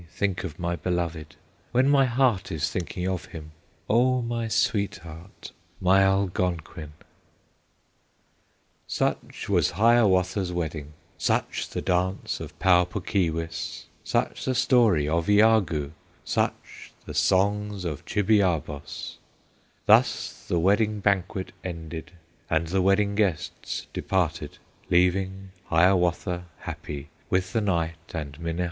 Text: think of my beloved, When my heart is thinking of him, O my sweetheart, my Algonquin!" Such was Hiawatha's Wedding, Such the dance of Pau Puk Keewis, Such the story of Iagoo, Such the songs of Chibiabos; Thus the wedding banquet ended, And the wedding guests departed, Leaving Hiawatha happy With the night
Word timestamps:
think 0.09 0.43
of 0.43 0.57
my 0.57 0.75
beloved, 0.75 1.35
When 1.71 1.87
my 1.87 2.05
heart 2.05 2.51
is 2.51 2.71
thinking 2.71 3.07
of 3.07 3.25
him, 3.25 3.51
O 3.87 4.23
my 4.23 4.47
sweetheart, 4.47 5.51
my 5.79 6.01
Algonquin!" 6.01 6.93
Such 8.87 9.47
was 9.47 9.69
Hiawatha's 9.71 10.51
Wedding, 10.51 10.93
Such 11.19 11.69
the 11.69 11.83
dance 11.83 12.39
of 12.39 12.57
Pau 12.57 12.83
Puk 12.83 13.05
Keewis, 13.05 13.83
Such 14.03 14.45
the 14.45 14.55
story 14.55 15.07
of 15.07 15.27
Iagoo, 15.29 15.91
Such 16.25 16.91
the 17.05 17.13
songs 17.13 17.85
of 17.85 18.03
Chibiabos; 18.03 19.17
Thus 19.85 20.45
the 20.47 20.59
wedding 20.59 20.99
banquet 20.99 21.51
ended, 21.63 22.11
And 22.49 22.69
the 22.69 22.81
wedding 22.81 23.13
guests 23.13 23.85
departed, 23.93 24.57
Leaving 24.89 25.49
Hiawatha 25.65 26.45
happy 26.63 27.09
With 27.29 27.53
the 27.53 27.61
night 27.61 27.97